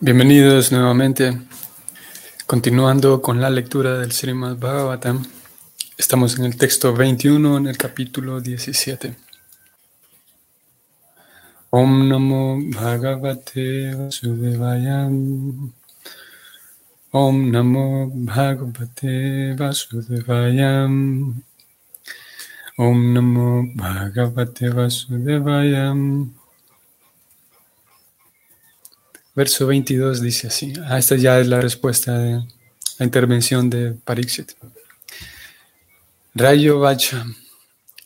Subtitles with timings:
[0.00, 1.38] Bienvenidos nuevamente.
[2.46, 5.24] Continuando con la lectura del Srimad Bhagavatam,
[5.96, 9.16] estamos en el texto 21, en el capítulo 17.
[11.70, 15.06] Om Namo Bhagavate Vasudevaya.
[17.10, 20.84] Om Namo Bhagavate Vasudevaya.
[22.76, 25.94] Om Namo Bhagavate Vasudevaya.
[29.34, 30.72] Verso 22 dice así.
[30.86, 32.42] Ah, esta ya es la respuesta de
[32.98, 34.52] la intervención de Pariksit.
[36.34, 37.26] Rayo Vacha.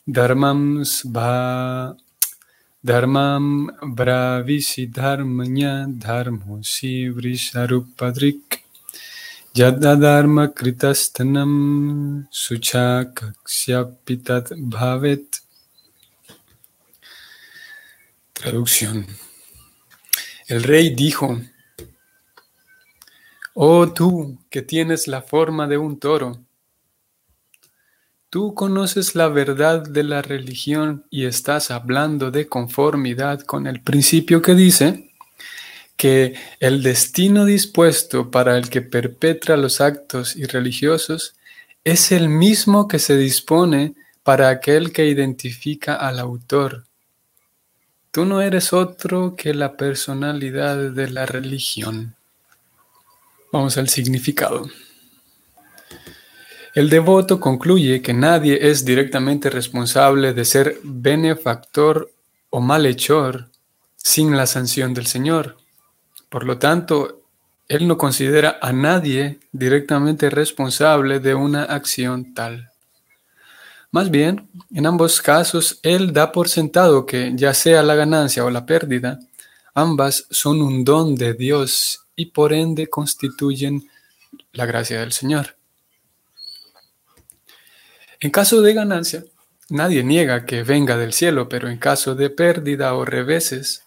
[0.05, 1.95] Dharmam sva
[2.81, 8.63] Dharmam bravisi dharmanya dharmo si vrisharupadrik
[9.53, 15.41] Yada dharma kritastanam sucha kaksyapitad bhavet.
[18.33, 19.05] Traducción.
[20.49, 21.39] El rey dijo,
[23.53, 26.39] Oh tú que tienes la forma de un toro,
[28.31, 34.41] tú conoces la verdad de la religión y estás hablando de conformidad con el principio
[34.41, 35.11] que dice
[35.95, 41.35] que el destino dispuesto para el que perpetra los actos irreligiosos
[41.83, 43.93] es el mismo que se dispone
[44.23, 46.88] para aquel que identifica al autor
[48.11, 52.15] Tú no eres otro que la personalidad de la religión.
[53.51, 54.67] Vamos al significado.
[56.73, 62.11] El devoto concluye que nadie es directamente responsable de ser benefactor
[62.49, 63.49] o malhechor
[63.95, 65.57] sin la sanción del Señor.
[66.29, 67.21] Por lo tanto,
[67.67, 72.68] él no considera a nadie directamente responsable de una acción tal.
[73.91, 78.51] Más bien, en ambos casos, Él da por sentado que, ya sea la ganancia o
[78.51, 79.19] la pérdida,
[79.73, 83.89] ambas son un don de Dios y por ende constituyen
[84.53, 85.55] la gracia del Señor.
[88.19, 89.23] En caso de ganancia,
[89.69, 93.85] nadie niega que venga del cielo, pero en caso de pérdida o reveses,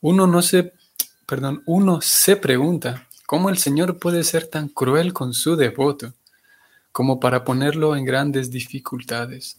[0.00, 0.72] uno no se,
[1.26, 6.14] perdón, uno se pregunta cómo el Señor puede ser tan cruel con su devoto
[6.94, 9.58] como para ponerlo en grandes dificultades.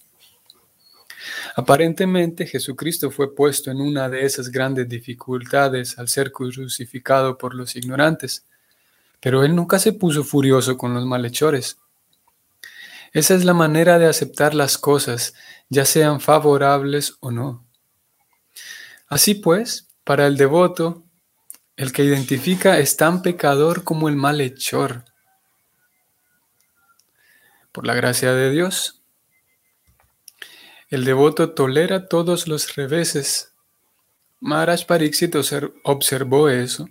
[1.57, 7.75] Aparentemente Jesucristo fue puesto en una de esas grandes dificultades al ser crucificado por los
[7.75, 8.45] ignorantes,
[9.19, 11.77] pero él nunca se puso furioso con los malhechores.
[13.11, 15.33] Esa es la manera de aceptar las cosas,
[15.67, 17.65] ya sean favorables o no.
[19.09, 21.03] Así pues, para el devoto,
[21.75, 25.03] el que identifica es tan pecador como el malhechor
[27.75, 29.01] por la gracia de Dios.
[30.89, 33.51] El devoto tolera todos los reveses.
[34.39, 35.35] Maharaj Pariksit
[35.83, 36.87] observó eso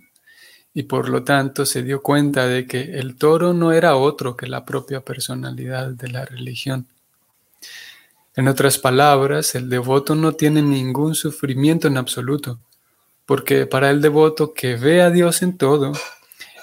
[0.75, 4.45] y por lo tanto se dio cuenta de que el toro no era otro que
[4.45, 6.85] la propia personalidad de la religión.
[8.35, 12.59] En otras palabras, el devoto no tiene ningún sufrimiento en absoluto,
[13.25, 15.93] porque para el devoto que ve a Dios en todo,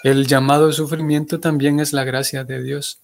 [0.05, 3.02] el llamado sufrimiento también es la gracia de Dios.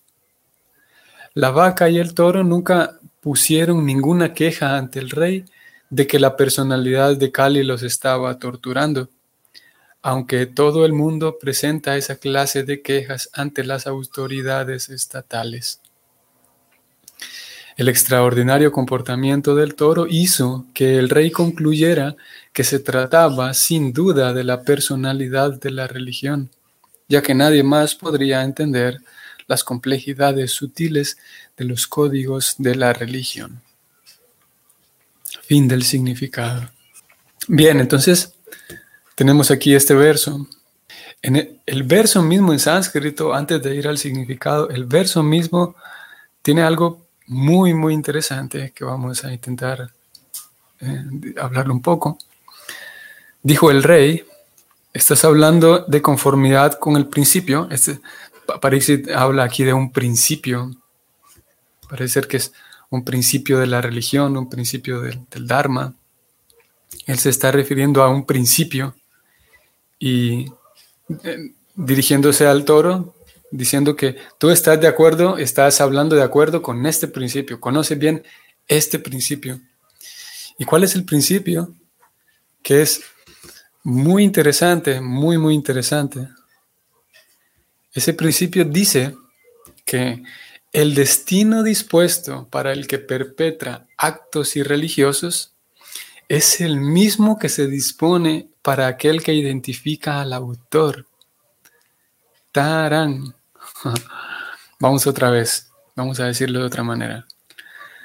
[1.39, 5.45] La vaca y el toro nunca pusieron ninguna queja ante el rey
[5.89, 9.09] de que la personalidad de Kali los estaba torturando,
[10.03, 15.81] aunque todo el mundo presenta esa clase de quejas ante las autoridades estatales.
[17.77, 22.17] El extraordinario comportamiento del toro hizo que el rey concluyera
[22.53, 26.51] que se trataba sin duda de la personalidad de la religión,
[27.07, 28.99] ya que nadie más podría entender
[29.49, 31.19] las complejidades sutiles
[31.57, 33.61] de los códigos de la religión.
[35.43, 36.71] Fin del significado.
[37.49, 38.35] Bien, entonces
[39.15, 40.47] tenemos aquí este verso.
[41.23, 45.75] En el, verso mismo en sánscrito, antes de ir al significado, el verso mismo
[46.43, 49.91] tiene algo muy, muy interesante que vamos a intentar
[50.81, 51.05] eh,
[51.41, 52.19] hablar un poco.
[53.43, 54.25] Dijo el rey,
[54.93, 57.69] estás hablando de conformidad con el principio.
[57.71, 58.01] Este,
[58.61, 60.71] Parece habla aquí de un principio.
[61.89, 62.53] Parece ser que es
[62.91, 65.95] un principio de la religión, un principio del, Dharma.
[67.07, 68.95] Él se está refiriendo a un principio
[69.99, 70.47] y
[71.25, 73.15] eh, dirigiéndose al toro,
[73.51, 78.23] diciendo que tú estás de acuerdo, estás hablando de acuerdo con este principio, conoce bien
[78.67, 79.61] este principio.
[80.59, 81.75] ¿Y cuál es el principio?
[82.63, 83.03] Que es
[83.83, 86.29] muy interesante, muy, muy interesante.
[87.93, 89.17] Ese principio dice
[89.85, 90.23] que
[90.73, 95.55] el destino dispuesto para el que perpetra actos irreligiosos
[96.29, 101.07] es el mismo que se dispone para aquel que identifica al autor.
[102.53, 103.35] Tarán.
[104.81, 107.27] Vamos otra vez, vamos a decirlo de otra manera.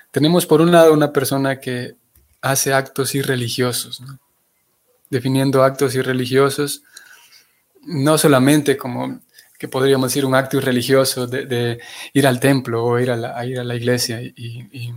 [0.10, 1.96] Tenemos por un lado una persona que
[2.42, 4.02] hace actos irreligiosos,
[5.12, 6.82] definiendo actos irreligiosos,
[7.84, 9.22] no solamente como
[9.58, 11.80] que podríamos decir un acto irreligioso de,
[12.14, 14.94] ir al templo o ir a la, ir a la iglesia y,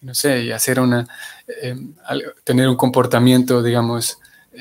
[0.00, 1.06] no sé, y hacer una,
[1.62, 1.94] em,
[2.44, 4.18] tener un comportamiento, digamos,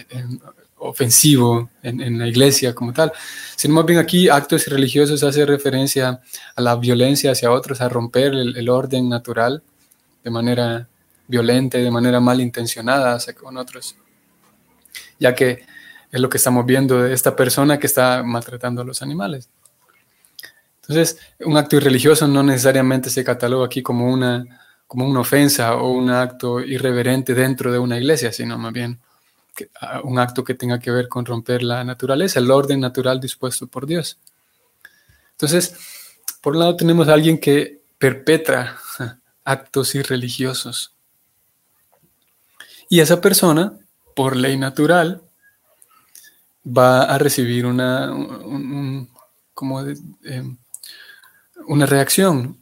[0.10, 0.40] em,
[0.78, 3.12] ofensivo en, la iglesia como tal,
[3.56, 6.22] sino más bien aquí actos religiosos hace referencia
[6.56, 9.64] a la violencia hacia otros, a romper el, orden natural
[10.24, 10.88] de manera
[11.28, 13.96] violenta y de manera malintencionada hacia con otros,
[15.20, 15.66] ya que
[16.16, 19.50] es lo que estamos viendo de esta persona que está maltratando a los animales.
[20.82, 24.46] Entonces, un acto irreligioso no necesariamente se cataloga aquí como una,
[24.88, 29.02] como una ofensa o un acto irreverente dentro de una iglesia, sino más bien
[30.06, 33.86] un acto que tenga que ver con romper la naturaleza, el orden natural dispuesto por
[33.86, 34.18] Dios.
[35.32, 35.76] Entonces,
[36.40, 38.78] por un lado tenemos a alguien que perpetra
[39.44, 40.96] actos irreligiosos.
[42.88, 43.74] Y esa persona,
[44.16, 45.25] por ley natural,
[46.66, 48.12] va a recibir una,
[49.54, 49.82] como
[50.24, 50.58] em,
[51.68, 52.58] una reacción.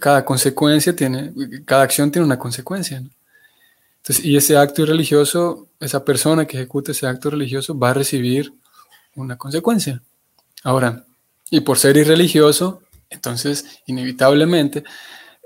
[0.00, 1.32] Cada consecuencia tiene,
[1.64, 2.98] cada acción tiene una consecuencia.
[2.98, 8.52] Entonces, y ese acto religioso, esa persona que ejecuta ese acto religioso va a recibir
[9.14, 10.02] una consecuencia.
[10.62, 11.04] Ahora,
[11.50, 14.84] y por ser irreligioso, entonces inevitablemente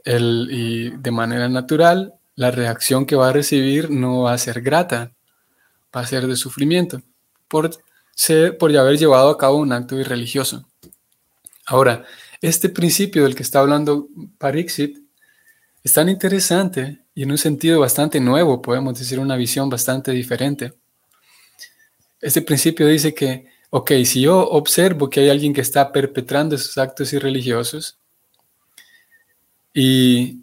[0.05, 4.62] el, y de manera natural, la reacción que va a recibir no va a ser
[4.62, 5.12] grata,
[5.94, 7.03] va a ser de sufrimiento
[7.52, 7.70] por,
[8.58, 10.66] por haber llevado a cabo un acto irreligioso.
[11.66, 12.06] Ahora,
[12.40, 14.08] este principio del que está hablando
[14.38, 14.96] Parixit
[15.84, 20.72] es tan interesante y en un sentido bastante nuevo, podemos decir una visión bastante diferente.
[22.22, 26.78] Este principio dice que, ok, si yo observo que hay alguien que está perpetrando esos
[26.78, 27.99] actos irreligiosos
[29.75, 30.40] y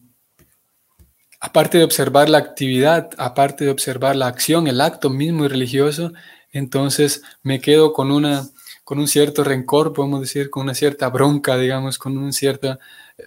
[1.39, 6.13] aparte de observar la actividad, aparte de observar la acción, el acto mismo irreligioso,
[6.51, 8.47] entonces me quedo con, una,
[8.83, 12.79] con un cierto rencor, podemos decir, con una cierta bronca, digamos, con un cierto,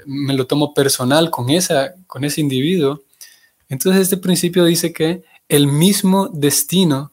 [0.07, 3.03] me lo tomo personal con, esa, con ese individuo.
[3.69, 7.13] Entonces este principio dice que el mismo destino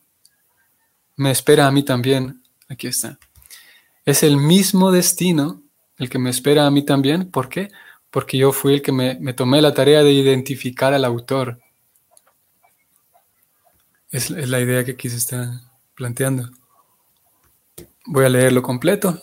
[1.15, 2.41] me espera a mí también.
[2.67, 3.19] Aquí está.
[4.05, 5.61] Es el mismo destino
[5.97, 7.29] el que me espera a mí también.
[7.29, 7.69] ¿Por qué?
[8.09, 11.59] Porque yo fui el que me, me tomé la tarea de identificar al autor.
[14.09, 15.68] Es, es la idea que aquí se está
[15.99, 16.49] planteando.
[18.05, 19.19] Voy a leerlo completo.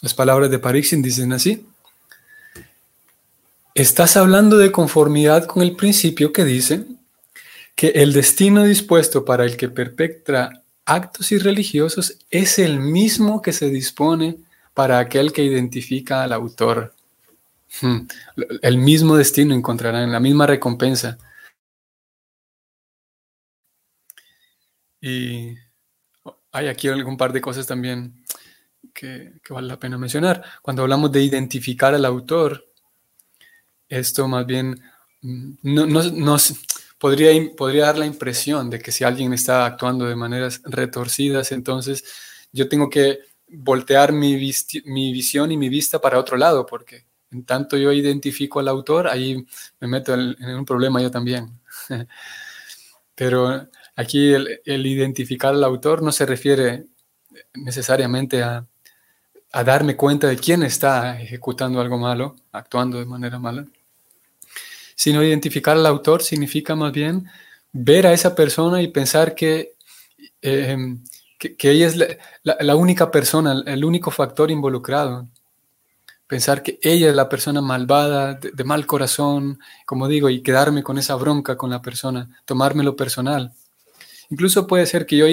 [0.00, 1.66] las palabras de Parixin dicen así.
[3.74, 6.86] Estás hablando de conformidad con el principio que dice
[7.76, 13.68] que el destino dispuesto para el que perpetra actos irreligiosos es el mismo que se
[13.68, 14.38] dispone
[14.72, 16.94] para aquel que identifica al autor.
[17.82, 18.08] Hmm.
[18.62, 21.18] El mismo destino encontrarán, la misma recompensa.
[25.00, 25.54] Y
[26.52, 28.24] hay aquí algún par de cosas también
[28.92, 30.42] que, vale la pena mencionar.
[30.62, 32.66] Cuando hablamos de identificar al autor,
[33.88, 34.80] esto más bien
[35.22, 36.54] mm, no, nos
[36.98, 42.04] podría, podría dar la impresión de que si alguien está actuando de maneras retorcidas, entonces
[42.52, 44.36] yo tengo que voltear mi,
[44.84, 49.08] mi visión y mi vista para otro lado, porque en tanto yo identifico al autor,
[49.08, 49.46] ahí
[49.80, 51.60] me meto en un problema yo también.
[53.14, 56.86] Pero Aquí el, identificar al autor no se refiere
[57.54, 58.64] necesariamente a,
[59.64, 63.66] darme cuenta de quién está ejecutando algo malo, actuando de manera mala,
[64.94, 67.26] sino identificar al autor significa más bien
[67.72, 69.72] ver a esa persona y pensar que,
[70.42, 71.02] em,
[71.36, 71.96] que, ella es
[72.44, 75.26] la, única persona, el único factor involucrado.
[76.28, 80.84] Pensar que ella es la persona malvada, de, de mal corazón, como digo, y quedarme
[80.84, 83.54] con esa bronca con la persona, tomármelo personal.
[84.30, 85.26] Incluso puede ser que yo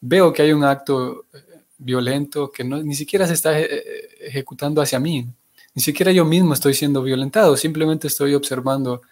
[0.00, 1.38] veo que hay un acto eh,
[1.78, 3.82] violento que ni siquiera se está eh,
[4.20, 5.26] ejecutando hacia mí.
[5.74, 9.02] Ni siquiera yo mismo estoy siendo violentado, simplemente estoy observando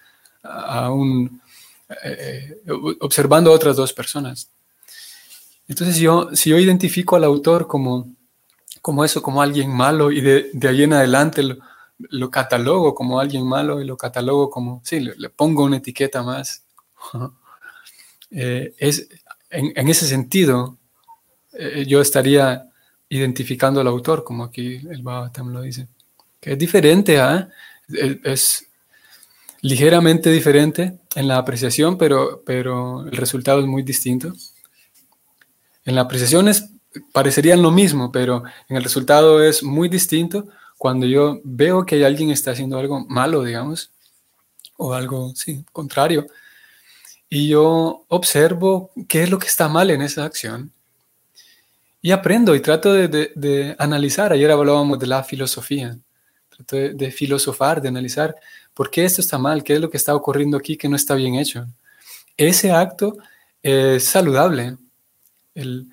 [0.43, 1.41] a un,
[2.05, 2.63] eh,
[3.01, 4.51] observando a otras dos personas.
[5.69, 8.15] Entonces si yo identifico al autor como,
[8.83, 11.43] como eso, como alguien malo y de, de ahí en adelante
[11.99, 16.65] lo, catalogo como alguien malo y lo catalogo como, sí, le pongo una etiqueta más.
[18.31, 19.09] Eh, es,
[19.51, 20.79] en, ese sentido,
[21.53, 22.67] eh, yo estaría
[23.09, 25.89] identificando al autor, como aquí el también lo dice,
[26.41, 27.21] que es diferente
[28.25, 28.67] es,
[29.63, 34.33] ligeramente diferente en la apreciación, pero, pero el resultado es muy distinto.
[35.85, 36.71] En la apreciación es,
[37.13, 42.31] parecerían lo mismo, pero en el resultado es muy distinto cuando yo veo que alguien
[42.31, 43.91] está haciendo algo malo, digamos,
[44.79, 46.27] o algo, sí, contrario,
[47.31, 50.73] y yo observo qué es lo que está mal en esa acción
[52.03, 54.33] y aprendo y trato de, analizar.
[54.33, 55.97] Ayer hablábamos de la filosofía,
[56.49, 58.35] trato de, filosofar, de analizar
[58.75, 61.15] por qué esto está mal, qué es lo que está ocurriendo aquí que no está
[61.15, 61.67] bien hecho.
[62.37, 63.17] Ese acto
[63.63, 64.77] es saludable,
[65.55, 65.87] el,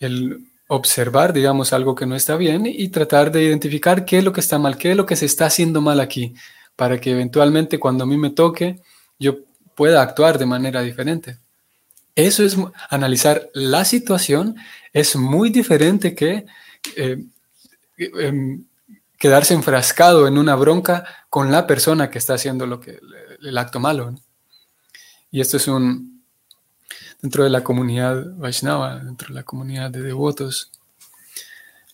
[0.00, 4.32] el observar, digamos, algo que no está bien y tratar de identificar qué es lo
[4.32, 6.34] que está mal, qué es lo que se está haciendo mal aquí,
[6.74, 8.80] para que eventualmente cuando a mí me toque,
[9.18, 9.36] yo
[9.74, 11.38] pueda actuar de manera diferente.
[12.14, 12.56] Eso es
[12.90, 14.56] analizar la situación,
[14.92, 16.44] es muy diferente que
[16.96, 17.24] eh,
[17.96, 18.64] em,
[19.18, 23.00] quedarse enfrascado en una bronca con la persona que está haciendo lo que,
[23.40, 24.14] el acto malo.
[25.30, 26.22] Y esto es un,
[27.22, 30.72] dentro de la comunidad Vaishnava, dentro de la comunidad de devotos,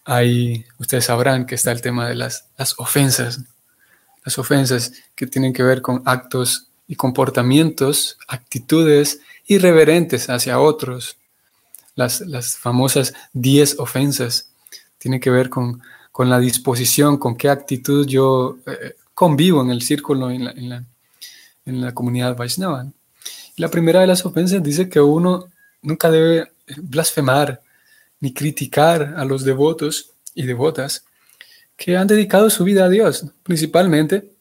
[0.04, 3.42] hay, ustedes sabrán que está el tema de las, las ofensas,
[4.24, 11.18] las ofensas que tienen que ver con actos y comportamientos, actitudes irreverentes hacia otros.
[11.94, 14.50] Las, las famosas 10 ofensas
[14.96, 19.82] tienen que ver con, con, la disposición, con qué actitud yo eh, convivo en el
[19.82, 20.84] círculo, en la, en la,
[21.66, 22.86] en la comunidad Vaishnava.
[23.56, 25.48] La primera de las ofensas dice que uno
[25.82, 27.60] nunca debe blasfemar
[28.20, 31.04] ni criticar a los devotos y devotas
[31.76, 34.37] que han dedicado su vida a Dios, principalmente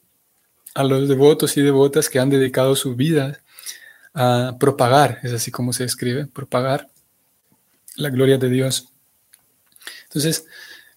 [0.74, 3.40] a los devotos y devotas que han dedicado su vida
[4.14, 6.88] a propagar, es así como se escribe, propagar
[7.96, 8.88] la gloria de Dios.
[10.04, 10.46] Entonces,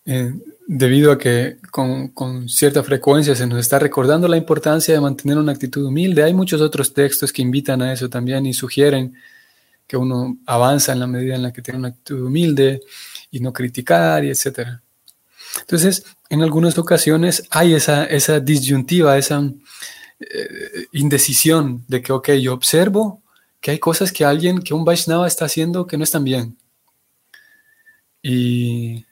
[0.06, 0.34] eh,
[0.68, 5.38] debido a que con, con, cierta frecuencia se nos está recordando la importancia de mantener
[5.38, 9.14] una actitud humilde, hay muchos otros textos que invitan a eso también y sugieren
[9.86, 12.82] que uno avanza en la medida en la que tiene una actitud humilde
[13.30, 14.82] y no criticar y etcétera.
[15.60, 19.44] Entonces, en algunas ocasiones hay esa, esa disyuntiva, esa
[20.22, 23.22] eh, indecisión de que, ok, yo observo
[23.60, 26.58] que hay cosas que alguien, que un Vaishnava está haciendo que no están bien.
[28.24, 29.06] Y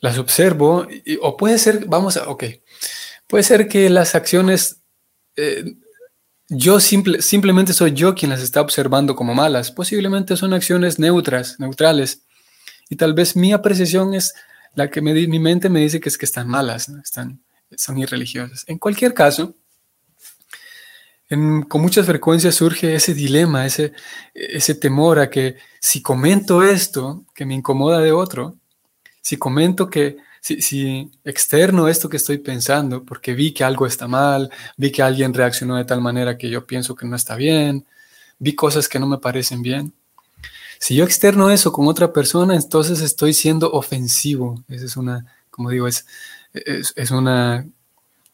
[0.00, 0.88] las observo,
[1.20, 2.44] o puede ser, vamos a, ok,
[3.28, 4.78] puede ser que las acciones,
[5.36, 5.76] eh,
[6.48, 11.60] yo simple, simplemente soy yo quien las está observando como malas, posiblemente son acciones neutras,
[11.60, 12.22] neutrales,
[12.90, 14.34] y tal vez mi apreciación es
[14.74, 17.40] la que me, mi mente me dice que es que están malas, están,
[17.76, 18.64] son irreligiosas.
[18.66, 19.54] En cualquier caso,
[21.68, 23.92] con mucha frecuencia surge ese dilema, ese,
[24.34, 28.56] ese temor a que si comento esto que me incomoda de otro,
[29.22, 34.08] si comento que, si, si, externo esto que estoy pensando, porque vi que algo está
[34.08, 37.86] mal, vi que alguien reaccionó de tal manera que yo pienso que no está bien,
[38.38, 39.94] vi cosas que no me parecen bien,
[40.82, 44.64] si yo externo eso con otra persona, entonces estoy siendo ofensivo.
[44.66, 46.04] Esa es una, como digo, es,
[46.52, 47.64] es, una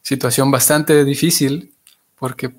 [0.01, 1.75] situación bastante difícil
[2.15, 2.55] porque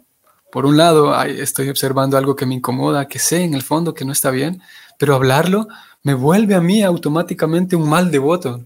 [0.53, 4.05] por un lado estoy observando algo que me incomoda, que sé en el fondo que
[4.05, 4.63] no está bien,
[4.97, 5.67] pero hablarlo
[6.05, 8.65] me vuelve a mí automáticamente un mal devoto.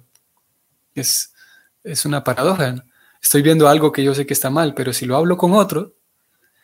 [0.94, 1.32] Es,
[1.84, 2.84] es una paradoja.
[3.22, 5.94] Estoy viendo algo que yo sé que está mal, pero si lo hablo con otro,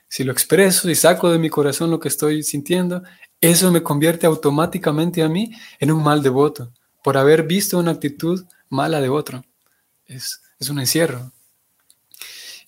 [0.07, 3.03] si lo expreso y saco de mi corazón lo que estoy sintiendo,
[3.41, 8.45] eso me convierte automáticamente a mí en un mal devoto por haber visto una actitud
[8.69, 9.45] mala de otro.
[10.07, 11.33] Es, un encierro.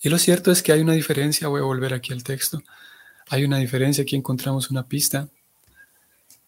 [0.01, 2.61] Y lo cierto es que hay una diferencia, voy a volver aquí al texto,
[3.29, 5.29] hay una diferencia, aquí encontramos una pista.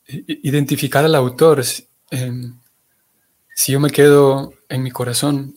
[0.08, 1.63] Identificar al autor,
[2.10, 2.60] em,
[3.53, 5.53] si yo me quedo en mi corazón,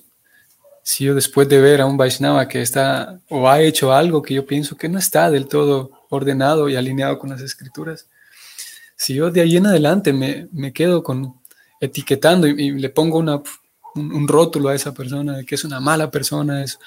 [0.83, 4.35] si yo después de ver a un Vaishnava que está o ha hecho algo que
[4.35, 8.09] yo pienso que no está del todo ordenado y alineado con las escrituras,
[8.99, 11.37] si yo de ahí en adelante me, me quedo con
[11.81, 13.40] etiquetando y, le pongo una,
[13.95, 16.78] un, rótulo a esa persona de que es una mala persona, es,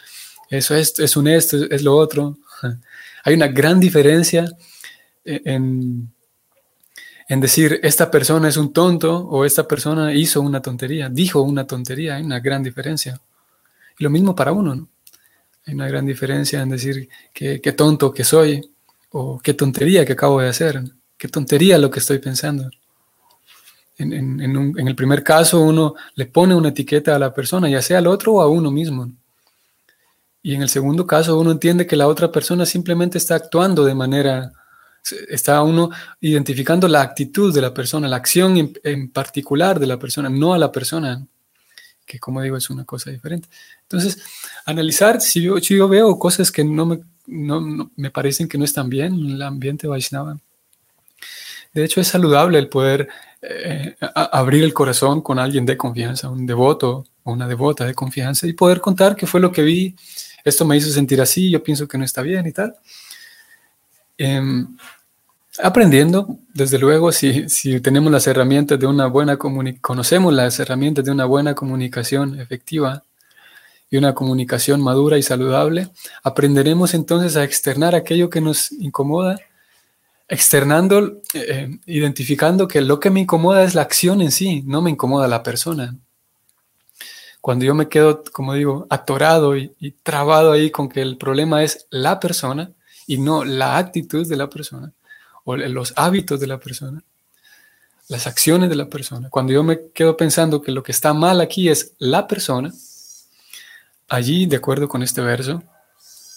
[0.50, 2.38] es, es un esto, es lo otro,
[3.24, 4.46] hay una gran diferencia
[5.24, 6.12] en,
[7.30, 11.66] en decir esta persona es un tonto o esta persona hizo una tontería, dijo una
[11.66, 13.22] tontería, hay una gran diferencia.
[13.98, 14.90] Y lo mismo para uno, ¿no?
[15.66, 18.70] Hay una gran diferencia en decir qué tonto que soy
[19.12, 20.84] o qué tontería que acabo de hacer.
[21.22, 22.68] Qué tontería lo que estoy pensando.
[23.96, 24.40] En,
[24.88, 28.34] el primer caso uno le pone una etiqueta a la persona, ya sea al otro
[28.34, 29.08] o a uno mismo.
[30.42, 33.94] Y en el segundo caso uno entiende que la otra persona simplemente está actuando de
[33.94, 34.52] manera,
[35.30, 40.28] está uno identificando la actitud de la persona, la acción en, particular de la persona,
[40.28, 41.24] no a la persona,
[42.04, 43.48] que como digo es una cosa diferente.
[43.84, 44.18] Entonces,
[44.66, 49.14] analizar si yo, veo cosas que no me no, me parecen que no están bien
[49.14, 50.40] en el ambiente Vaishnava.
[51.74, 53.08] De hecho, es saludable el poder
[53.42, 58.48] eh, abrir el corazón con alguien de confianza, un devoto o una devota de confianza,
[58.48, 59.96] y poder contar qué fue lo que vi,
[60.44, 62.76] esto me hizo sentir así, yo pienso que no está bien y tal.
[64.18, 64.78] Em,
[65.62, 71.06] aprendiendo, desde luego, si, si, tenemos las herramientas de una buena comunicación, conocemos las herramientas
[71.06, 73.04] de una buena comunicación efectiva
[73.90, 75.90] y una comunicación madura y saludable,
[76.24, 79.40] aprenderemos entonces a externar aquello que nos incomoda,
[80.32, 84.90] externando, eh, identificando que lo que me incomoda es la acción en sí, no me
[84.90, 85.98] incomoda la persona.
[87.42, 91.86] Cuando yo me quedo, como digo, atorado y trabado ahí con que el problema es
[91.90, 92.72] la persona
[93.08, 94.94] y no la actitud de la persona
[95.44, 97.04] o los hábitos de la persona,
[98.08, 99.30] las acciones de la persona.
[99.30, 102.72] Cuando yo me quedo pensando que lo que está mal aquí es la persona,
[104.08, 105.62] allí, de acuerdo con este verso,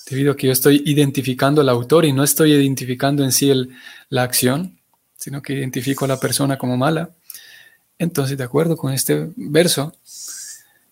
[0.09, 3.53] debido a que yo estoy identificando al autor y no estoy identificando en sí
[4.09, 4.79] la acción,
[5.17, 7.15] sino que identifico a la persona como mala,
[7.99, 9.93] entonces, de acuerdo con este verso,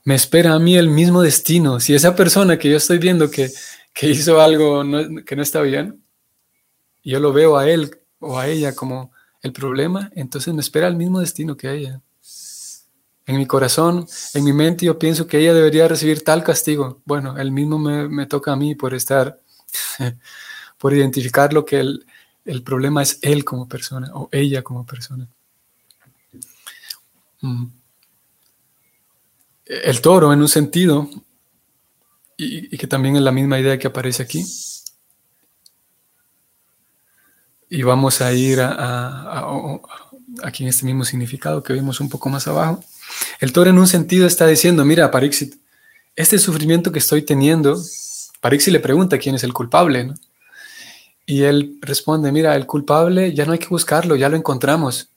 [0.04, 1.80] me espera a mí el mismo destino.
[1.80, 3.50] Si esa persona que yo estoy viendo que,
[3.92, 4.82] que hizo algo
[5.24, 6.02] que no está bien,
[7.04, 9.10] yo lo veo a él o a ella como
[9.42, 12.00] el problema, entonces me espera el mismo destino que ella.
[13.26, 17.00] En mi corazón, en mi mente, yo pienso que ella debería recibir tal castigo.
[17.04, 19.40] Bueno, el mismo me, toca a mí por estar,
[20.78, 22.06] por identificar lo que el,
[22.44, 25.28] el, problema es él como persona o ella como persona.
[27.40, 27.66] Mm.
[29.66, 31.08] El toro, en un sentido,
[32.36, 34.44] y, y que también es la misma idea que aparece aquí,
[37.72, 39.46] y vamos a ir a,
[40.42, 42.84] aquí en este mismo significado que vimos un poco más abajo.
[43.40, 45.54] El toro en un sentido está diciendo, mira, Parixit,
[46.16, 47.80] este sufrimiento que estoy teniendo,
[48.40, 50.14] Parixit le pregunta quién es el culpable,
[51.24, 55.08] Y él responde, mira, el culpable ya no hay que buscarlo, ya lo encontramos,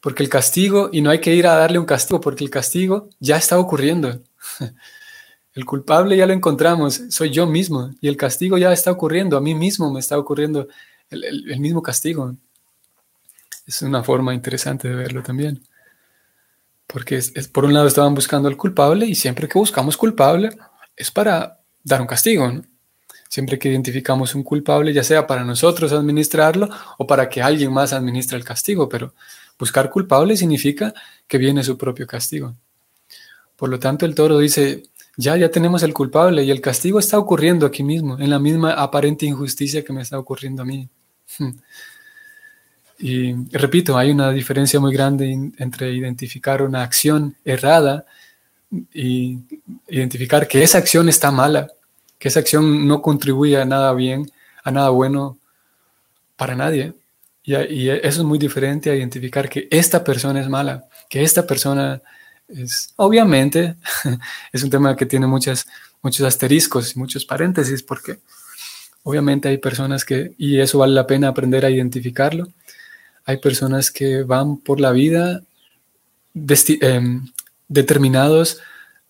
[0.00, 3.08] porque el castigo, y no hay que ir a darle un castigo, porque el castigo
[3.20, 4.20] ya está ocurriendo.
[5.56, 9.40] El culpable ya lo encontramos, soy yo mismo, y el castigo ya está ocurriendo, a
[9.40, 10.68] mí mismo me está ocurriendo
[11.08, 12.36] el, mismo castigo.
[13.66, 15.62] Es una forma interesante de verlo también.
[16.86, 20.50] Porque es, por un lado estaban buscando al culpable y siempre que buscamos culpable
[20.96, 22.50] es para dar un castigo.
[23.28, 26.68] Siempre que identificamos un culpable, ya sea para nosotros administrarlo
[26.98, 29.14] o para que alguien más administre el castigo, pero
[29.58, 30.94] buscar culpable significa
[31.26, 32.54] que viene su propio castigo.
[33.56, 34.84] Por lo tanto, el toro dice,
[35.16, 38.72] ya, ya tenemos el culpable y el castigo está ocurriendo aquí mismo, en la misma
[38.72, 40.88] aparente injusticia que me está ocurriendo a mí.
[42.98, 48.06] Y repito, hay una diferencia muy grande entre identificar una acción errada
[48.92, 49.38] y
[49.88, 51.68] identificar que esa acción está mala,
[52.18, 54.30] que esa acción no contribuye a nada bien,
[54.64, 55.38] a nada bueno
[56.36, 56.94] para nadie.
[57.44, 61.46] Y, y eso es muy diferente a identificar que esta persona es mala, que esta
[61.46, 62.00] persona
[62.48, 63.76] es, obviamente,
[64.52, 65.66] es un tema que tiene muchas,
[66.02, 68.18] muchos asteriscos y muchos paréntesis, porque
[69.08, 72.48] Obviamente hay personas que, y eso vale la pena aprender a identificarlo,
[73.26, 75.42] hay personas que van por la vida
[76.34, 77.26] em,
[77.68, 78.60] determinados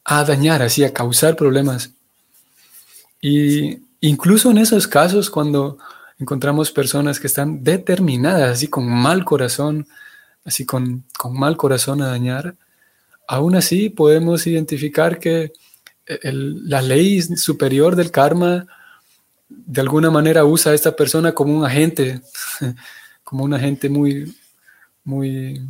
[0.05, 1.91] a dañar, así, a causar problemas.
[3.21, 5.79] Y incluso en esos casos, cuando
[6.19, 9.87] encontramos personas que están determinadas, así con mal corazón,
[10.45, 12.57] así con, con mal corazón a dañar,
[13.29, 15.53] aún así podemos identificar que
[16.23, 18.67] la ley superior del karma
[19.49, 22.23] de alguna manera usa a esta persona como un agente,
[23.27, 24.33] como un agente muy,
[25.03, 25.61] muy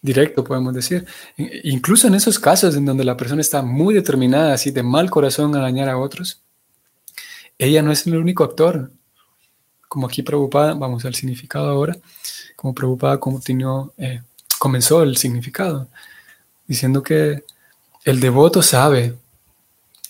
[0.00, 1.04] directo, podemos decir.
[1.36, 5.54] Incluso en esos casos en donde la persona está muy determinada, así de mal corazón
[5.54, 6.40] a dañar a otros,
[7.58, 8.90] ella no es el único actor.
[9.88, 11.98] Como aquí preocupada, vamos al significado ahora,
[12.56, 14.22] como preocupada continuó, eh,
[14.58, 15.88] comenzó el significado,
[16.66, 17.44] diciendo que
[18.04, 19.18] el devoto sabe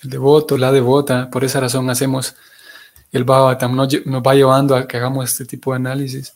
[0.03, 2.37] el devoto, la devota, por esa razón hacemos
[3.13, 6.35] el Bhagavatam, nos, va llevando a que hagamos este tipo de análisis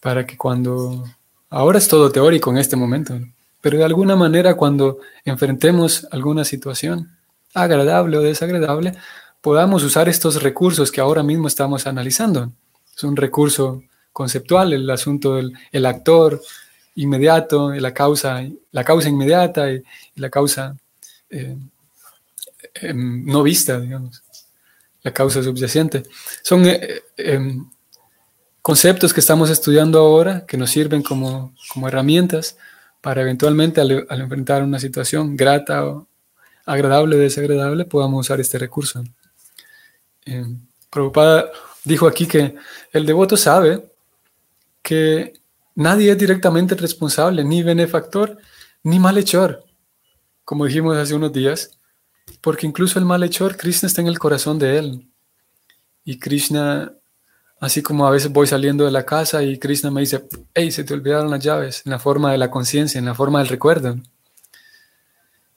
[0.00, 1.04] para que cuando,
[1.50, 3.18] ahora es todo teórico en este momento,
[3.60, 7.10] pero de alguna manera cuando enfrentemos alguna situación
[7.54, 8.94] agradable o desagradable,
[9.40, 12.50] podamos usar estos recursos que ahora mismo estamos analizando.
[12.96, 16.40] Es un recurso conceptual, el asunto del el actor
[16.94, 19.82] inmediato, la causa, la causa inmediata y,
[20.16, 20.76] la causa
[21.30, 21.56] eh,
[22.74, 24.22] Em, no vista, digamos,
[25.02, 26.04] la causa subyacente.
[26.42, 27.68] Son eh, em,
[28.60, 31.54] conceptos que estamos estudiando ahora que nos sirven como,
[31.86, 32.56] herramientas
[33.00, 36.06] para eventualmente al, enfrentar una situación grata o
[36.64, 39.02] agradable o desagradable podamos usar este recurso.
[40.24, 40.60] Em,
[40.90, 41.50] Prabhupada
[41.84, 42.54] dijo aquí que
[42.92, 43.84] el devoto sabe
[44.82, 45.32] que
[45.74, 48.38] nadie es directamente responsable, ni benefactor,
[48.84, 49.64] ni malhechor,
[50.44, 51.78] como dijimos hace unos días,
[52.40, 55.08] porque incluso el malhechor, Krishna está en el corazón de él.
[56.04, 56.92] Y Krishna,
[57.60, 60.84] así como a veces voy saliendo de la casa y Krishna me dice, hey, se
[60.84, 63.96] te olvidaron las llaves, en la forma de la conciencia, en la forma del recuerdo.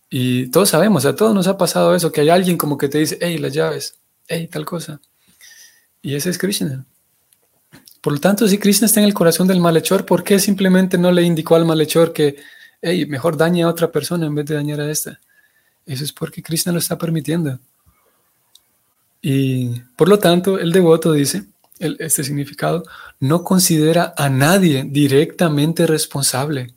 [0.10, 3.00] Y todos sabemos, a todos nos ha pasado eso, que hay alguien como que te
[3.00, 5.02] dice, hey, las llaves, hey, tal cosa.
[6.02, 6.86] Y ese es Krishna.
[8.02, 11.12] Por lo tanto, si Krishna está en el corazón del malhechor, ¿por qué simplemente no
[11.12, 12.36] le indicó al malhechor que,
[12.80, 15.20] hey, mejor dañe a otra persona en vez de dañar a esta?
[15.86, 17.60] Eso es porque Krishna lo está permitiendo.
[19.22, 21.46] Y por lo tanto, el devoto dice,
[21.80, 22.84] este significado,
[23.20, 26.74] no considera a nadie directamente responsable.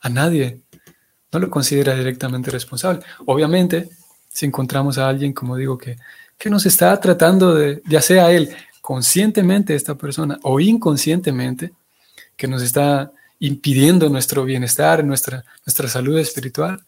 [0.00, 0.60] A nadie.
[1.32, 3.00] No lo considera directamente responsable.
[3.26, 3.88] Obviamente,
[4.30, 5.96] si encontramos a alguien, como digo, que
[6.38, 11.72] que nos está tratando de, ya sea él conscientemente, esta persona, o inconscientemente,
[12.36, 16.84] que nos está impidiendo nuestro bienestar, nuestra, nuestra salud espiritual,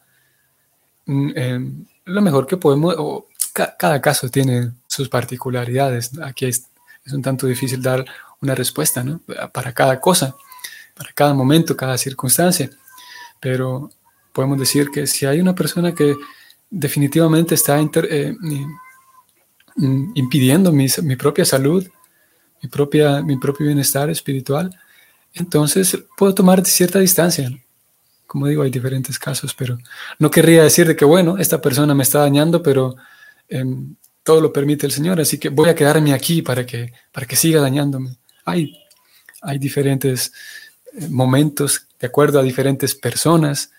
[1.07, 6.19] mm, em, lo mejor que podemos, o cada caso tiene sus particularidades.
[6.23, 6.67] Aquí es,
[7.05, 8.05] es, un tanto difícil dar
[8.41, 9.21] una respuesta ¿no?
[9.53, 10.37] para cada cosa,
[10.95, 12.71] para cada momento, cada circunstancia.
[13.41, 13.91] Pero
[14.33, 16.15] podemos decir que si hay una persona que
[16.71, 18.37] definitivamente está eh,
[19.77, 21.87] Mm, impidiendo mi, mi, propia salud,
[22.63, 24.75] mi, propia, mi propio bienestar espiritual,
[25.35, 27.51] entonces puedo tomar cierta distancia.
[28.37, 29.79] Como digo, hay diferentes casos, pero
[30.19, 32.95] no querría decir de que, bueno, esta persona me está dañando, pero
[33.49, 37.27] em, todo lo permite el Señor, así que voy a quedarme aquí para que, para
[37.27, 38.19] que siga dañándome.
[38.45, 38.79] Hay,
[39.41, 40.35] hay diferentes
[40.93, 43.73] eh, momentos, de acuerdo a diferentes personas,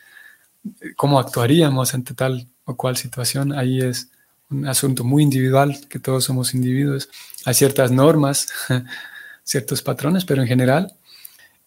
[0.96, 3.54] cómo actuaríamos ante tal o cual situación.
[3.54, 4.10] Ahí es
[4.50, 7.10] un asunto muy individual, que todos somos individuos.
[7.46, 8.48] Hay ciertas normas,
[9.44, 10.96] ciertos patrones, pero en general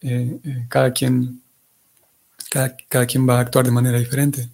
[0.01, 1.41] eh, eh, cada, quien,
[2.51, 4.49] cada, quien va a actuar de manera diferente.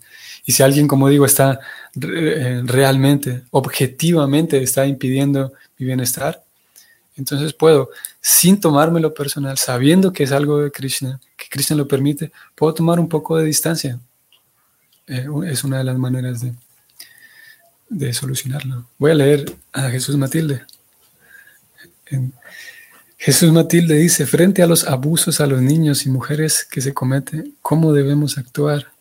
[0.46, 1.60] Y si alguien, como digo, está
[2.00, 6.44] eh, realmente, objetivamente, está impidiendo mi bienestar,
[7.16, 7.90] entonces puedo,
[8.22, 13.00] sin tomármelo personal, sabiendo que es algo de Krishna, que Krishna lo permite, puedo tomar
[13.00, 14.00] un poco de distancia.
[15.08, 16.54] es una de las maneras de,
[17.90, 18.86] de solucionarlo.
[19.00, 20.64] Voy a leer a Jesús Matilde.
[23.18, 27.56] Jesús Matilde dice, frente a los abusos a los niños y mujeres que se cometen,
[27.62, 28.92] ¿cómo debemos actuar?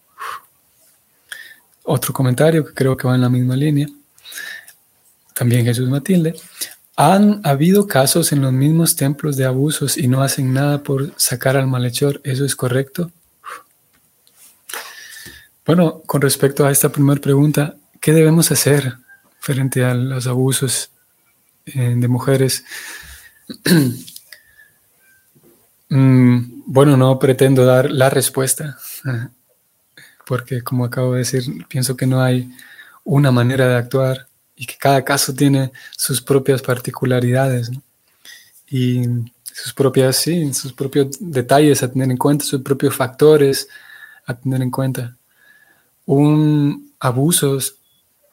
[1.83, 3.87] Otro comentario que creo que va en la misma línea.
[5.35, 6.35] También Jesús Matilde.
[6.97, 11.57] Han habido casos en los mismos templos de abusos y no hacen nada por sacar
[11.57, 12.21] al malhechor.
[12.25, 13.13] ¿Eso es correcto?
[15.67, 17.77] Bueno, con respecto a esta primera pregunta,
[18.07, 18.99] ¿Qué debemos hacer
[19.41, 20.93] frente a los abusos
[21.65, 22.65] eh, de mujeres?
[25.89, 28.77] Mm, bueno, no pretendo dar la respuesta,
[30.27, 32.51] porque como acabo de decir, pienso que no hay
[33.05, 37.71] una manera de actuar y que cada caso tiene sus propias particularidades
[38.69, 39.03] y
[39.45, 43.69] sus propias, sí, sus propios detalles a tener en cuenta, sus propios factores
[44.27, 45.17] a tener en cuenta.
[46.05, 47.59] Un abuso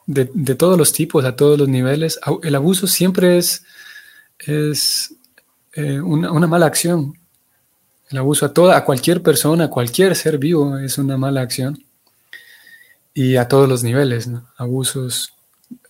[0.05, 2.19] de, todos los tipos, a todos los niveles.
[2.41, 3.63] El abuso siempre es,
[4.45, 5.13] es
[5.73, 7.17] eh, una, mala acción.
[8.09, 11.83] El abuso a toda, a cualquier persona, a cualquier ser vivo es una mala acción.
[13.13, 15.33] Y a todos los niveles, abusos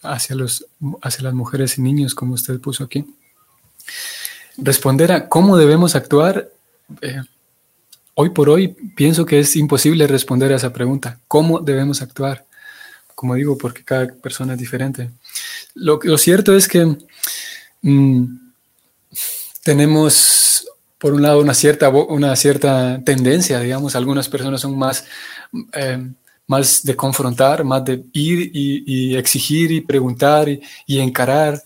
[0.01, 0.65] hacia, los,
[1.01, 3.05] hacia las mujeres y niños, como usted puso aquí.
[4.57, 6.49] Responder a cómo debemos actuar,
[7.01, 7.21] eh,
[8.13, 11.19] hoy por hoy pienso que es imposible responder a esa pregunta.
[11.27, 12.45] ¿Cómo debemos actuar?
[13.23, 15.09] como digo, porque cada persona es diferente.
[15.75, 16.97] Lo, lo cierto es que
[17.81, 18.25] mm,
[19.63, 25.05] tenemos, por un lado, una cierta, una cierta tendencia, digamos, algunas personas son más,
[25.73, 26.05] eh,
[26.47, 31.61] más de confrontar, más de ir y, exigir y preguntar y, encarar.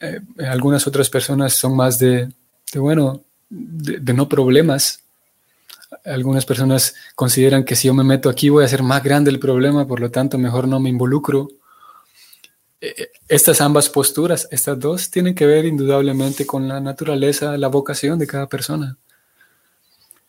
[0.00, 2.28] Eh, algunas otras personas son más de,
[2.74, 5.02] bueno, de no problemas,
[6.04, 9.40] algunas personas consideran que si yo me meto aquí voy a hacer más grande el
[9.40, 11.48] problema, por lo tanto mejor no me involucro.
[12.80, 17.68] Eh, eh, estas ambas posturas, estas dos, tienen que ver indudablemente con la naturaleza, la
[17.68, 18.96] vocación de cada persona.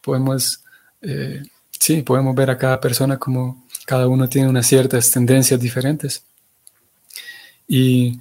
[0.01, 0.63] Podemos,
[1.01, 6.23] eh, sí, podemos ver a cada persona como cada uno tiene unas ciertas tendencias diferentes.
[7.67, 8.19] Y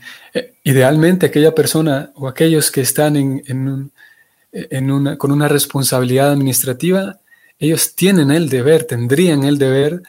[0.62, 3.42] idealmente aquella persona o aquellos que están
[5.18, 7.20] con una responsabilidad administrativa
[7.60, 10.02] ellos tienen el deber, tendrían el deber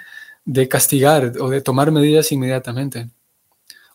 [0.45, 3.09] de castigar o de tomar medidas inmediatamente.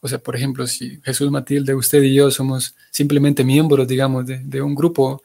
[0.00, 4.62] O sea, por ejemplo, si Jesús Matilde, usted y yo somos simplemente miembros, digamos, de,
[4.62, 5.22] un grupo,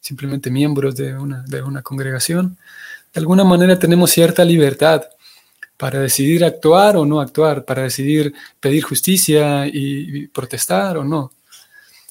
[0.00, 2.56] simplemente miembros de una, de una congregación,
[3.12, 5.02] de alguna manera tenemos cierta libertad
[5.78, 11.32] para decidir actuar o no actuar, para decidir pedir justicia y, protestar o no.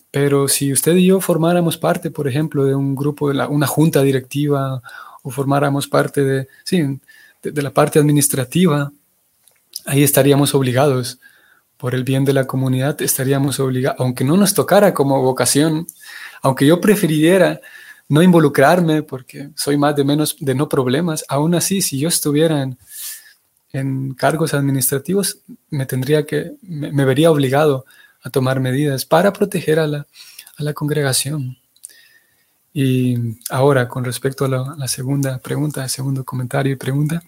[0.10, 4.02] Pero si usted y yo formáramos parte, por ejemplo, de un grupo, de una junta
[4.02, 4.82] directiva
[5.22, 7.00] o formáramos parte de, sí,
[7.44, 8.92] de la parte administrativa,
[9.86, 11.20] ahí estaríamos obligados
[11.78, 15.88] por el bien de la comunidad, estaríamos obligados, aunque no nos tocara como vocación,
[16.42, 17.62] aunque yo prefiriera
[18.10, 22.68] no involucrarme porque soy más de menos de no problemas, aún así, si yo estuviera
[23.74, 27.86] en, cargos administrativos, me tendría que, me, vería obligado
[28.24, 30.08] a tomar medidas para proteger a la,
[30.58, 31.58] a la congregación.
[32.74, 37.22] Y ahora, con respecto a la, segunda pregunta, segundo comentario y pregunta,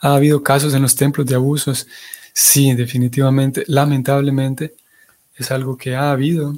[0.00, 1.86] ha habido casos en los templos de abusos
[2.32, 4.74] Sí, definitivamente, lamentablemente
[5.36, 6.56] es algo que ha habido.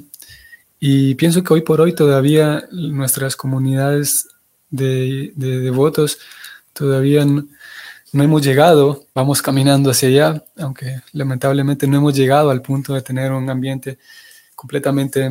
[0.79, 4.27] Y pienso que hoy por hoy todavía nuestras comunidades
[4.69, 6.19] de, devotos
[6.73, 7.47] todavía no,
[8.13, 13.31] hemos llegado, vamos caminando hacia allá, aunque lamentablemente no hemos llegado al punto de tener
[13.31, 13.97] un ambiente
[14.55, 15.29] completamente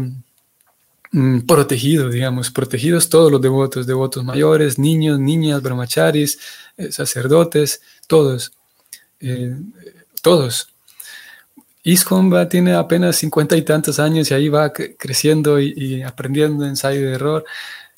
[1.12, 6.38] mm, protegido, digamos, protegidos todos los devotos, devotos mayores, niños, niñas, brahmacharis,
[6.76, 8.52] eh, sacerdotes, todos.
[9.20, 9.56] Eh,
[10.24, 10.68] todos.
[11.84, 17.12] ISCOM tiene apenas cincuenta y tantos años y ahí va creciendo y, aprendiendo ensayo de
[17.12, 17.44] error.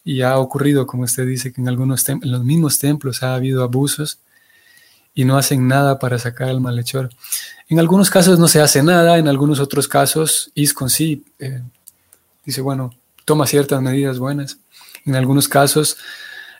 [0.04, 3.62] Y ha ocurrido, como usted dice, que en algunos en los mismos templos ha habido
[3.62, 4.18] abusos
[5.14, 7.10] y no hacen nada para sacar al malhechor.
[7.68, 11.62] En algunos casos no se hace nada, en algunos otros casos ISCON sí eh,
[12.44, 12.92] dice, bueno,
[13.24, 14.58] toma ciertas medidas buenas.
[15.04, 15.96] En algunos casos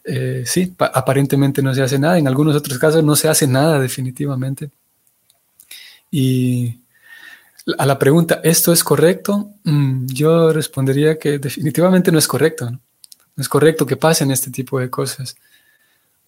[0.05, 3.81] eh, sí, aparentemente no se hace nada, en algunos otros casos no se hace nada
[3.81, 4.71] definitivamente.
[6.19, 6.81] Y
[7.77, 9.51] a la pregunta, ¿esto es correcto?
[9.65, 12.71] Mm, yo respondería que definitivamente no es correcto.
[12.71, 12.81] ¿no?
[13.37, 15.37] es correcto que pasen este tipo de cosas.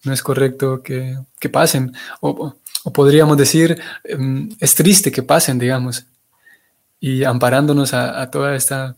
[0.05, 1.17] No es correcto que,
[1.51, 1.95] pasen.
[2.21, 2.55] O,
[2.93, 6.05] podríamos decir, em, es triste que pasen, digamos.
[7.01, 8.95] Y amparándonos a, a toda esta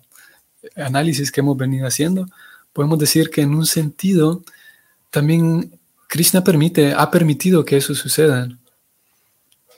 [0.74, 2.26] análisis que hemos venido haciendo,
[2.72, 4.42] podemos decir que en un sentido
[5.10, 8.48] también Krishna permite, ha permitido que eso suceda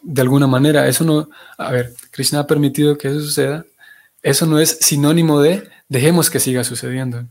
[0.02, 0.86] de alguna manera.
[0.86, 3.64] Eso no, a ver, Krishna ha permitido que eso suceda.
[4.22, 7.26] Eso no es sinónimo de dejemos que siga sucediendo.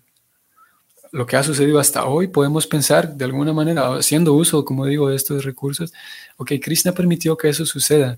[1.12, 5.10] Lo que ha sucedido hasta hoy, podemos pensar de alguna manera, haciendo uso, como digo,
[5.10, 5.92] de estos recursos,
[6.38, 8.18] ok, Krishna permitió que eso suceda.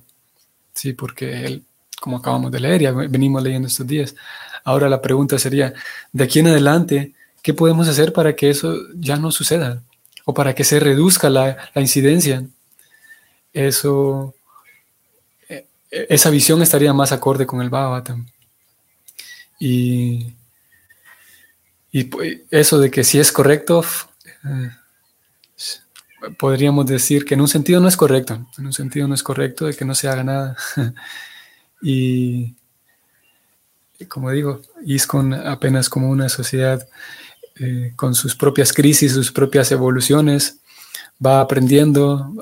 [0.73, 1.63] Sí, porque él,
[1.99, 4.15] como acabamos de leer, ya venimos leyendo estos días.
[4.63, 5.73] Ahora la pregunta sería,
[6.11, 9.81] de aquí en adelante, ¿qué podemos hacer para que eso ya no suceda?
[10.25, 12.45] O para que se reduzca la, la incidencia.
[13.53, 14.35] Eso
[15.93, 18.25] esa visión estaría más acorde con el Bhagavatam.
[19.59, 20.33] Y,
[21.91, 23.85] y pues, eso de que si es correcto,
[24.43, 24.71] eh,
[26.37, 29.65] podríamos decir que en un sentido no es correcto, en un sentido no es correcto
[29.65, 30.57] de que no se haga nada.
[31.81, 32.55] y,
[34.07, 36.87] como digo, ISKCON apenas como una sociedad
[37.55, 40.59] eh, con sus propias crisis, sus propias evoluciones,
[41.23, 42.33] va aprendiendo,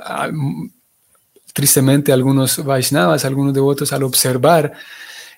[1.54, 4.74] Tristemente, algunos Vaishnavas, algunos devotos, al observar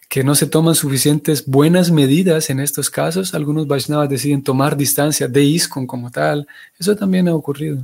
[0.09, 5.27] que no se toman suficientes buenas medidas en estos casos, algunos Vaishnavas deciden tomar distancia
[5.27, 6.47] de ISKCON como tal.
[6.77, 7.83] Eso también ha ocurrido.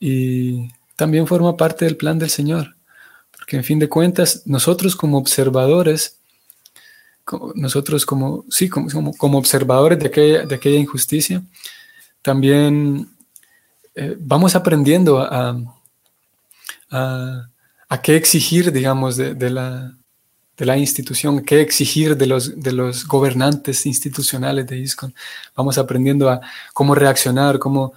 [0.00, 2.74] Y también forma parte del plan del Señor.
[3.30, 6.18] Porque en fin de cuentas, nosotros como observadores,
[7.54, 11.42] nosotros como, sí, como, como, observadores de aquella, de aquella injusticia,
[12.22, 13.08] también
[13.94, 15.56] eh, vamos aprendiendo a,
[18.02, 19.94] qué exigir, digamos, de, la,
[20.56, 25.14] de, la, institución, qué exigir de los, de los gobernantes institucionales de ISCON.
[25.54, 26.40] Vamos aprendiendo a
[26.72, 27.92] cómo reaccionar, cómo...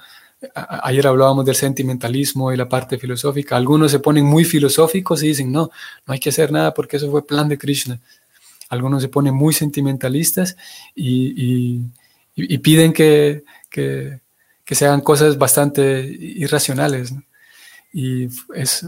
[0.83, 3.55] ayer hablábamos del sentimentalismo y la parte filosófica.
[3.57, 5.69] Algunos se ponen muy filosóficos y dicen, no,
[6.05, 7.99] no hay que hacer nada porque eso fue plan de Krishna.
[8.69, 10.55] Algunos se ponen muy sentimentalistas
[10.93, 11.81] y,
[12.35, 14.21] y, piden que, que,
[14.75, 17.11] se hagan cosas bastante irracionales.
[17.91, 18.85] Y es,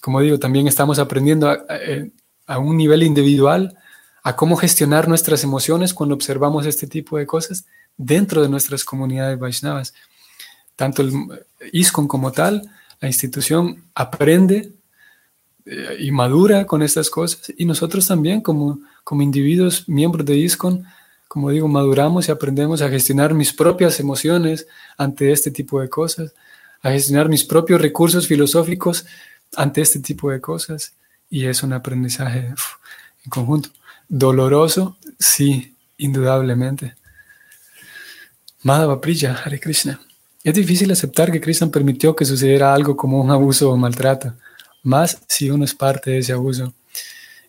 [0.00, 3.76] como digo, también estamos aprendiendo a, un nivel individual
[4.22, 9.38] a cómo gestionar nuestras emociones cuando observamos este tipo de cosas dentro de nuestras comunidades
[9.38, 9.94] Vaishnavas.
[10.76, 11.12] Tanto el
[11.72, 12.70] ISKCON como tal,
[13.00, 14.72] la institución aprende
[15.66, 20.84] eh, y madura con estas cosas y nosotros también como, como individuos, miembros de ISKCON,
[21.26, 26.32] como digo, maduramos y aprendemos a gestionar mis propias emociones ante este tipo de cosas
[26.82, 29.06] a gestionar mis propios recursos filosóficos
[29.56, 30.94] ante este tipo de cosas.
[31.30, 33.68] y es un aprendizaje en conjunto.
[34.08, 36.94] Doloroso, sí, indudablemente.
[38.62, 40.00] Madhava Priya, Hare Krishna.
[40.42, 44.34] Es difícil aceptar que Krishna permitió que sucediera algo como un abuso o maltrato,
[44.82, 46.72] más si uno es parte de ese abuso.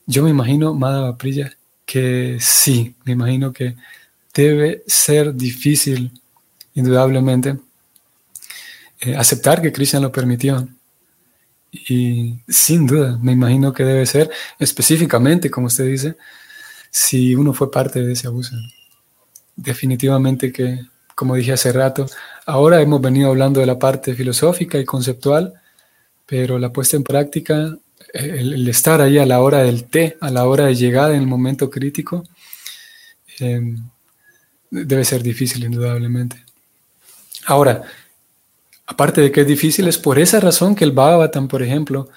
[0.05, 3.75] Yo me imagino, Madhava Priya, que sí, me imagino que
[4.33, 6.11] debe ser difícil,
[6.73, 7.57] indudablemente,
[8.99, 10.67] eh, aceptar que Krishna lo permitió.
[11.71, 16.17] Y sin duda, me imagino que debe ser específicamente, como usted dice,
[16.89, 18.55] si uno fue parte de ese abuso.
[19.55, 20.85] Definitivamente que,
[21.15, 22.07] como dije hace rato,
[22.45, 25.53] ahora hemos venido hablando de la parte filosófica y conceptual,
[26.25, 27.75] pero la puesta en práctica,
[28.13, 31.27] el, estar ahí a la hora del té, a la hora de llegada en el
[31.27, 32.23] momento crítico,
[33.39, 33.77] em,
[34.71, 36.43] debe ser difícil indudablemente.
[37.45, 37.83] Ahora,
[38.89, 42.09] aparte de que es difícil, es por esa razón que el Bhagavatam, por ejemplo,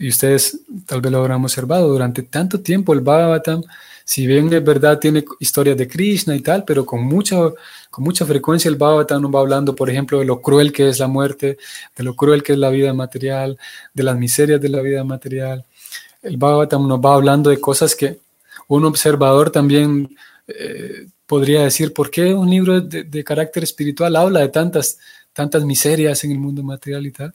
[0.00, 3.62] y ustedes tal vez lo habrán observado, durante tanto tiempo el Bhagavatam,
[4.04, 7.36] si bien es verdad tiene historias de Krishna y tal, pero con mucha,
[7.88, 10.98] con mucha frecuencia el Bhagavatam nos va hablando, por ejemplo, de lo cruel que es
[10.98, 11.56] la muerte,
[11.96, 13.56] de lo cruel que es la vida material,
[13.94, 15.64] de las miserias de la vida material.
[16.20, 18.18] El Bhagavatam nos va hablando de cosas que
[18.66, 20.16] un observador también
[20.48, 24.98] eh, podría decir, ¿por qué un libro de, de carácter espiritual habla de tantas
[25.32, 27.34] tantas miserias en el mundo material y tal,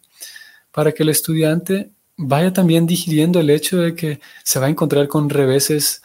[0.72, 5.08] para que el estudiante vaya también digiriendo el hecho de que se va a encontrar
[5.08, 6.02] con reveses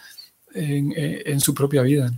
[0.55, 2.12] en, su propia vida.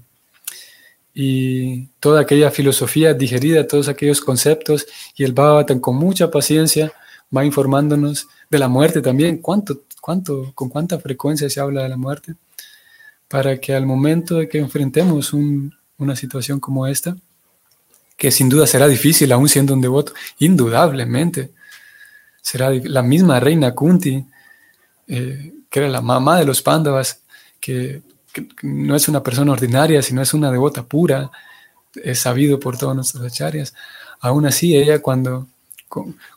[1.14, 6.92] Y toda aquella filosofía digerida, todos aquellos conceptos, y el Bhagavatam con mucha paciencia
[7.34, 11.96] va informándonos de la muerte también, cuánto, cuánto, con cuánta frecuencia se habla de la
[11.96, 12.34] muerte,
[13.28, 17.16] para que al momento de que enfrentemos una situación como esta,
[18.24, 21.50] que sin duda será difícil aún siendo un devoto, indudablemente.
[22.40, 24.24] Será la misma reina Kunti,
[25.06, 27.20] eh, que era la mamá de los Pándavas,
[27.60, 28.00] que,
[28.62, 31.30] no es una persona ordinaria, sino es una devota pura,
[32.02, 33.74] es sabido por todas nuestras acharyas.
[34.20, 35.46] Aún así, ella cuando,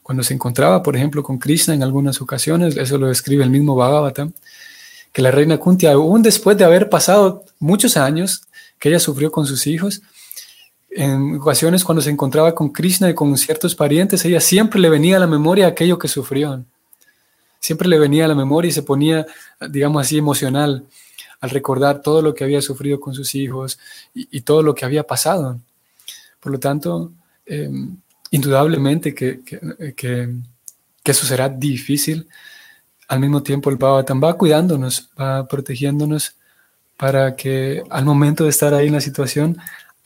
[0.04, 3.76] cuando se encontraba, por ejemplo, con Krishna en algunas ocasiones, eso lo describe el mismo
[3.76, 4.34] Bhagavatam,
[5.14, 8.42] que la reina Kunti, aún después de haber pasado muchos años
[8.78, 10.02] que ella sufrió con sus hijos,
[10.90, 15.18] en ocasiones cuando se encontraba con Krishna y con ciertos parientes, ella siempre le venía
[15.18, 16.64] a la memoria aquello que sufrió.
[17.60, 19.26] Siempre le venía a la memoria y se ponía,
[19.70, 20.86] digamos así, emocional
[21.40, 23.80] al recordar todo lo que había sufrido con sus hijos
[24.14, 25.60] y, todo lo que había pasado.
[26.40, 27.12] Por lo tanto,
[27.46, 27.96] em,
[28.32, 29.42] indudablemente que,
[29.96, 30.30] que,
[31.04, 32.28] eso será difícil.
[33.08, 36.36] Al mismo tiempo, el Bhagavatam va cuidándonos, va protegiéndonos
[36.98, 39.58] para que al momento de estar ahí en la situación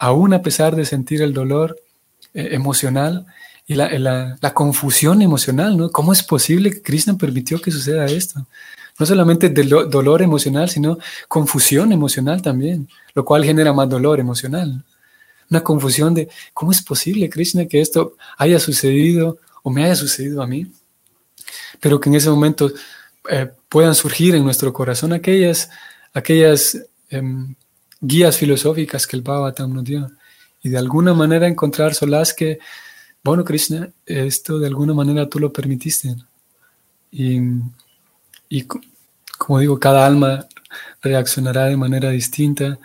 [0.01, 1.79] aún a pesar de sentir el dolor
[2.33, 3.27] eh, emocional
[3.67, 5.91] y la, confusión emocional, ¿no?
[5.91, 8.47] ¿Cómo es posible que Krishna permitió que suceda esto?
[8.97, 14.83] No solamente dolor emocional, sino confusión emocional también, lo cual genera más dolor emocional.
[15.51, 20.41] Una confusión de cómo es posible, Krishna, que esto haya sucedido o me haya sucedido
[20.41, 20.65] a mí,
[21.79, 22.71] pero que en ese momento
[23.29, 25.69] eh, puedan surgir en nuestro corazón aquellas,
[26.11, 26.75] aquellas
[27.11, 27.53] em,
[28.01, 30.11] guías filosóficas que el Bhagavatam nos dio.
[30.63, 32.59] Y de alguna manera encontrar solaz que,
[33.23, 36.15] bueno, Krishna, esto de alguna manera tú lo permitiste.
[37.11, 37.39] Y,
[38.49, 38.67] y
[39.37, 40.47] como digo, cada alma
[41.01, 42.77] reaccionará de manera distinta,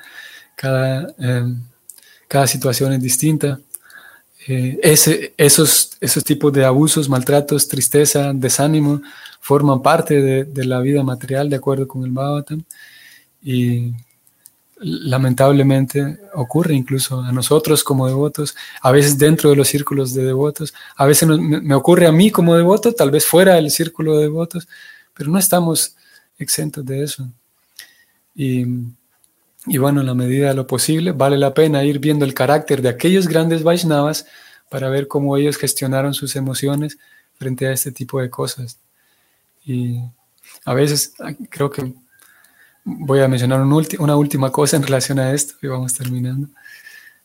[0.55, 1.63] cada, em,
[2.29, 3.61] cada situación es distinta.
[4.49, 9.03] Eh, ese, esos, esos tipos de abusos, maltratos, tristeza, desánimo,
[9.41, 12.65] forman parte de, la vida material de acuerdo con el Bhagavatam.
[14.79, 20.75] Lamentablemente ocurre incluso a nosotros como devotos, a veces dentro de los círculos de devotos,
[20.97, 24.69] a veces me, ocurre a mí como devoto, tal vez fuera del círculo de devotos,
[25.15, 25.97] pero no estamos
[26.39, 27.27] exentos de eso.
[28.35, 28.67] Y,
[29.67, 32.83] y, bueno, en la medida de lo posible, vale la pena ir viendo el carácter
[32.83, 34.27] de aquellos grandes Vaishnavas
[34.69, 36.99] para ver cómo ellos gestionaron sus emociones
[37.39, 38.79] frente a este tipo de cosas.
[39.65, 40.01] Y
[40.65, 41.15] a veces
[41.49, 41.95] creo que
[42.87, 46.49] voy a mencionar una última cosa en relación a esto y vamos terminando.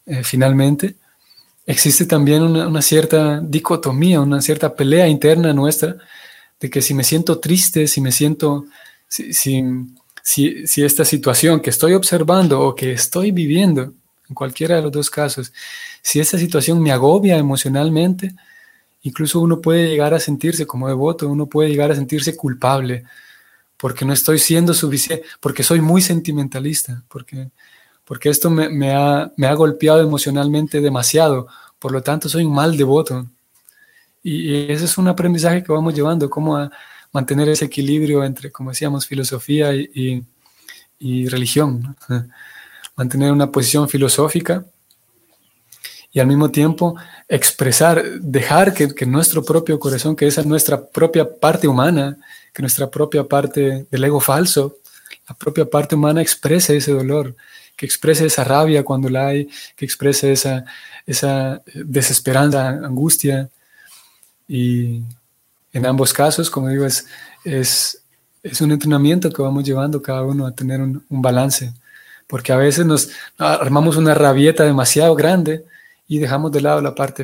[0.07, 0.95] Eh, finalmente,
[1.67, 5.97] existe también una, cierta dicotomía, una cierta pelea interna nuestra
[6.59, 8.65] de que si me siento triste, si me siento,
[9.07, 9.33] si,
[10.23, 13.93] si, esta situación que estoy observando o que estoy viviendo,
[14.29, 15.53] en cualquiera de los dos casos,
[16.01, 18.33] si esta situación me agobia emocionalmente,
[19.03, 23.03] incluso uno puede llegar a sentirse como devoto, uno puede llegar a sentirse culpable
[23.81, 27.49] porque no estoy siendo suficiente, porque soy muy sentimentalista, porque,
[28.05, 31.47] porque esto me, ha, me, ha, golpeado emocionalmente demasiado,
[31.79, 33.25] por lo tanto soy un mal devoto.
[34.21, 36.71] Y, ese es un aprendizaje que vamos llevando, cómo a,
[37.11, 40.23] mantener ese equilibrio entre, como decíamos, filosofía y,
[41.27, 41.97] religión.
[42.95, 44.63] Mantener una posición filosófica
[46.11, 46.95] y al mismo tiempo
[47.27, 52.17] expresar, dejar que, que, nuestro propio corazón, que esa nuestra propia parte humana,
[52.53, 54.77] que nuestra propia parte del ego falso,
[55.27, 57.35] la propia parte humana exprese ese dolor,
[57.77, 60.65] que exprese esa rabia cuando la hay, que exprese esa,
[61.05, 63.49] esa desesperanza, angustia.
[64.47, 65.01] Y
[65.71, 67.07] en ambos casos, como digo, es,
[67.45, 68.01] es,
[68.43, 71.73] es un entrenamiento que vamos llevando cada uno a tener un, un balance,
[72.27, 75.63] porque a veces nos armamos una rabieta demasiado grande
[76.11, 77.23] y dejamos de lado la parte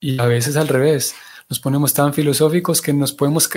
[0.00, 1.14] y a veces al revés,
[1.46, 3.50] nos ponemos tan filosóficos que nos podemos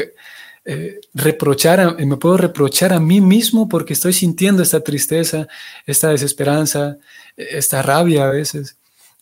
[0.66, 5.48] eh, reprochar, me puedo reprochar a mí mismo porque estoy sintiendo esta tristeza,
[5.86, 6.98] esta desesperanza,
[7.38, 8.76] esta rabia a veces.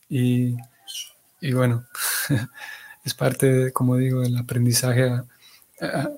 [0.10, 0.56] Y,
[1.54, 1.86] bueno,
[3.06, 5.26] es parte, como digo, del aprendizaje a,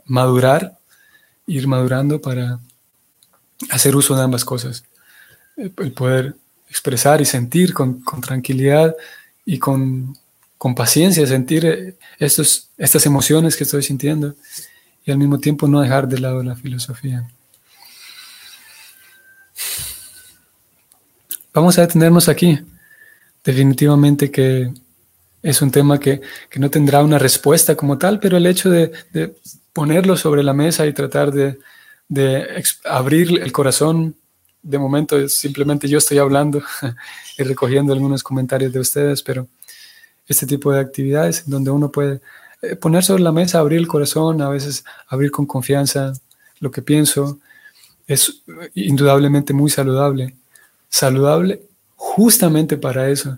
[0.06, 0.78] madurar,
[1.48, 2.62] ir madurando para
[3.72, 4.86] hacer uso de ambas cosas.
[5.58, 6.36] El, poder
[6.70, 8.96] expresar y sentir con, tranquilidad
[9.46, 10.18] y con,
[10.58, 14.36] con paciencia, sentir eh, estos, estas emociones que estoy sintiendo
[15.06, 17.28] y al mismo tiempo no dejar de lado la filosofía.
[21.54, 22.60] Vamos a detenernos aquí.
[23.44, 24.74] Definitivamente que
[25.42, 26.22] es un tema que,
[26.58, 28.92] no tendrá una respuesta como tal, pero el hecho de,
[29.72, 31.60] ponerlo sobre la mesa y tratar de,
[32.84, 34.16] abrir el corazón,
[34.66, 36.62] de momento es simplemente yo estoy hablando
[37.38, 39.48] y recogiendo algunos comentarios de ustedes, pero
[40.28, 42.20] este tipo de actividades donde uno puede
[42.64, 46.14] eh, poner sobre la mesa, abrir el corazón, a veces abrir con confianza
[46.60, 47.40] lo que pienso,
[48.08, 48.42] es
[48.74, 50.36] indudablemente muy saludable.
[50.90, 51.62] Saludable
[51.96, 53.38] justamente para eso,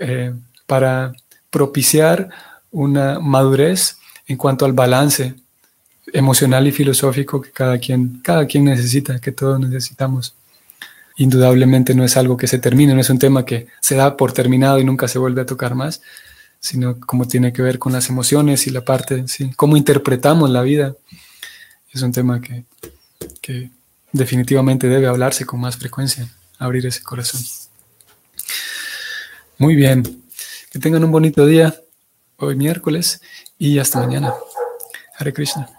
[0.00, 0.34] eh,
[0.66, 1.12] para
[1.50, 2.30] propiciar
[2.72, 3.96] una madurez
[4.26, 5.34] en cuanto al balance
[6.12, 10.34] emocional y filosófico que cada quien, cada quien necesita, que todos necesitamos.
[11.18, 14.32] Indudablemente no es algo que se termine, no es un tema que se da por
[14.32, 16.00] terminado y nunca se vuelve a tocar más,
[16.60, 19.52] sino como tiene que ver con las emociones y la parte, ¿sí?
[19.56, 20.94] cómo interpretamos la vida.
[21.92, 22.64] Es un tema que,
[23.40, 23.70] que
[24.12, 27.40] definitivamente debe hablarse con más frecuencia, abrir ese corazón.
[29.58, 30.22] Muy bien,
[30.70, 31.74] que tengan un bonito día
[32.36, 33.20] hoy miércoles
[33.58, 34.32] y hasta mañana.
[35.18, 35.77] Hare Krishna.